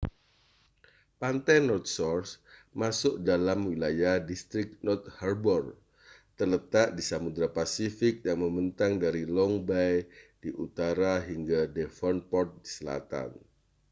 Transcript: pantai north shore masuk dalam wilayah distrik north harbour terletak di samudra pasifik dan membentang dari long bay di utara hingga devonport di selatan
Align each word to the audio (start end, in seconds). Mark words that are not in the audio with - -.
pantai 1.21 1.57
north 1.67 1.85
shore 1.95 2.25
masuk 2.79 3.15
dalam 3.29 3.59
wilayah 3.69 4.15
distrik 4.29 4.69
north 4.85 5.05
harbour 5.21 5.63
terletak 6.37 6.87
di 6.97 7.01
samudra 7.09 7.45
pasifik 7.59 8.15
dan 8.25 8.37
membentang 8.43 8.93
dari 9.05 9.23
long 9.37 9.55
bay 9.69 9.93
di 10.43 10.49
utara 10.65 11.13
hingga 11.29 11.61
devonport 11.77 12.49
di 12.65 12.69
selatan 12.75 13.29